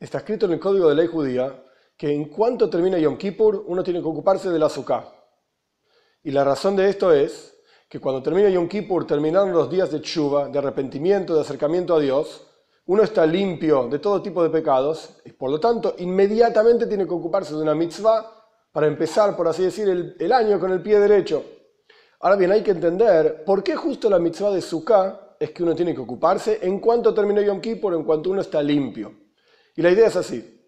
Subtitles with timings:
[0.00, 1.64] Está escrito en el código de ley judía
[1.96, 5.08] que en cuanto termina Yom Kippur, uno tiene que ocuparse del azúcar.
[6.22, 10.00] Y la razón de esto es que cuando termina Yom Kippur, terminaron los días de
[10.00, 12.46] chuva, de arrepentimiento, de acercamiento a Dios,
[12.86, 17.14] uno está limpio de todo tipo de pecados y por lo tanto inmediatamente tiene que
[17.14, 18.24] ocuparse de una mitzvah
[18.70, 21.44] para empezar, por así decir, el, el año con el pie derecho.
[22.20, 25.74] Ahora bien, hay que entender por qué justo la mitzvah de Sukkah es que uno
[25.74, 29.27] tiene que ocuparse en cuanto terminó Yom Kippur, en cuanto uno está limpio.
[29.78, 30.60] Y la idea es así.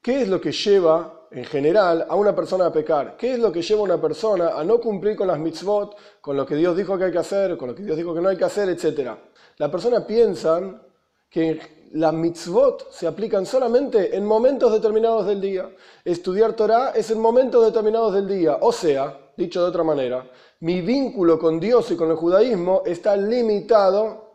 [0.00, 3.14] ¿Qué es lo que lleva en general a una persona a pecar?
[3.18, 6.34] ¿Qué es lo que lleva a una persona a no cumplir con las mitzvot, con
[6.34, 8.30] lo que Dios dijo que hay que hacer, con lo que Dios dijo que no
[8.30, 9.18] hay que hacer, etcétera?
[9.58, 10.80] La persona piensa
[11.28, 15.68] que las mitzvot se aplican solamente en momentos determinados del día.
[16.06, 18.56] Estudiar Torah es en momentos determinados del día.
[18.62, 20.26] O sea, dicho de otra manera,
[20.60, 24.25] mi vínculo con Dios y con el judaísmo está limitado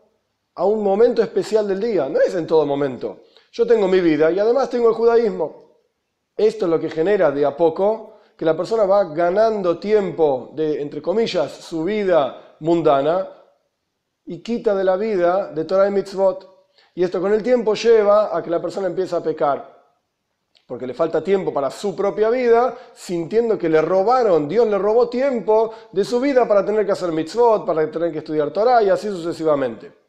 [0.54, 2.08] a un momento especial del día.
[2.08, 3.20] No es en todo momento.
[3.52, 5.62] Yo tengo mi vida y además tengo el judaísmo.
[6.36, 10.80] Esto es lo que genera de a poco que la persona va ganando tiempo de,
[10.80, 13.28] entre comillas, su vida mundana
[14.24, 16.48] y quita de la vida de Torah y mitzvot.
[16.94, 19.72] Y esto con el tiempo lleva a que la persona empiece a pecar.
[20.66, 25.08] Porque le falta tiempo para su propia vida, sintiendo que le robaron, Dios le robó
[25.08, 28.88] tiempo de su vida para tener que hacer mitzvot, para tener que estudiar Torah y
[28.88, 30.01] así sucesivamente.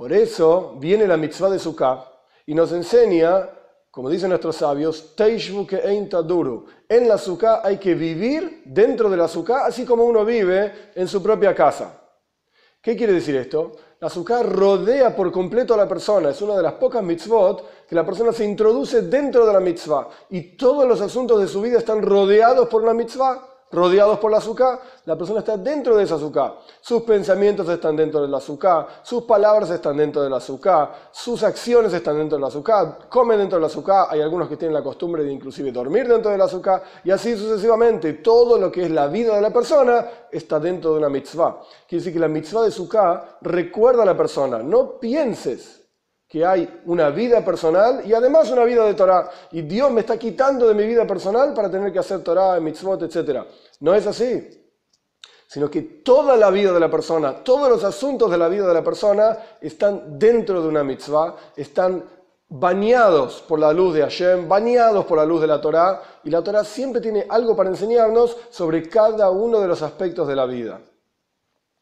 [0.00, 2.10] Por eso viene la mitzvah de Sukkah
[2.46, 3.50] y nos enseña
[3.90, 5.14] como dicen nuestros sabios,
[6.88, 11.06] en la azúcar hay que vivir dentro de la azúcar, así como uno vive en
[11.06, 12.00] su propia casa.
[12.80, 13.72] ¿Qué quiere decir esto?
[14.00, 17.94] La azúcar rodea por completo a la persona, es una de las pocas mitzvot que
[17.94, 21.76] la persona se introduce dentro de la mitzvah y todos los asuntos de su vida
[21.76, 26.16] están rodeados por una mitzvah rodeados por la azúcar, la persona está dentro de esa
[26.16, 26.56] azúcar.
[26.80, 31.42] Sus pensamientos están dentro de la azúcar, sus palabras están dentro de la azúcar, sus
[31.42, 34.74] acciones están dentro de la azúcar, comen dentro de la azúcar, hay algunos que tienen
[34.74, 38.14] la costumbre de inclusive dormir dentro de la azúcar, y así sucesivamente.
[38.14, 41.60] Todo lo que es la vida de la persona está dentro de una mitzvah.
[41.86, 45.79] Quiere decir que la mitzvah de azúcar recuerda a la persona, no pienses
[46.30, 49.28] que hay una vida personal y además una vida de Torah.
[49.50, 53.02] Y Dios me está quitando de mi vida personal para tener que hacer Torah, mitzvot,
[53.02, 53.40] etc.
[53.80, 54.48] No es así.
[55.48, 58.74] Sino que toda la vida de la persona, todos los asuntos de la vida de
[58.74, 62.04] la persona están dentro de una mitzvah, están
[62.48, 66.44] bañados por la luz de Hashem, bañados por la luz de la Torah, y la
[66.44, 70.80] Torah siempre tiene algo para enseñarnos sobre cada uno de los aspectos de la vida.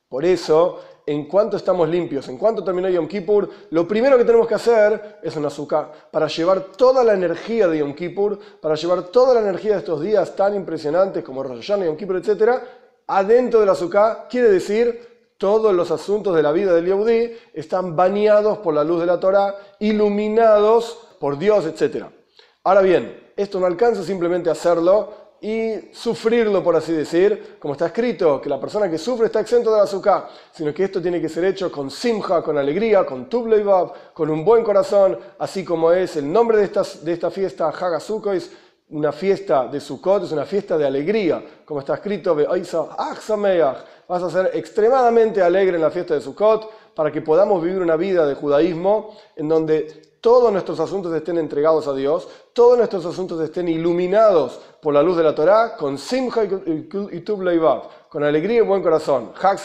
[0.08, 4.46] Por eso en cuanto estamos limpios, en cuanto terminó Yom Kippur, lo primero que tenemos
[4.46, 9.04] que hacer es un azúcar para llevar toda la energía de Yom Kippur, para llevar
[9.04, 12.60] toda la energía de estos días tan impresionantes como Rosh Hashanah, Yom Kippur, etc.,
[13.06, 18.58] adentro del azúcar, quiere decir todos los asuntos de la vida del Yehudi están bañados
[18.58, 22.04] por la luz de la Torah, iluminados por Dios, etc.
[22.64, 27.87] Ahora bien, esto no alcanza simplemente a hacerlo y sufrirlo, por así decir, como está
[27.87, 31.28] escrito, que la persona que sufre está exento de azúcar, sino que esto tiene que
[31.28, 36.16] ser hecho con simja, con alegría, con tubleibab, con un buen corazón, así como es
[36.16, 37.72] el nombre de esta, de esta fiesta,
[38.34, 38.50] es
[38.91, 44.50] una fiesta de Sukkot, es una fiesta de alegría, como está escrito, vas a ser
[44.55, 49.16] extremadamente alegre en la fiesta de Sukkot, para que podamos vivir una vida de judaísmo
[49.37, 54.95] en donde todos nuestros asuntos estén entregados a Dios, todos nuestros asuntos estén iluminados por
[54.95, 57.43] la luz de la Torá, con simcha y tub
[58.09, 59.33] con alegría y buen corazón.
[59.41, 59.59] Hag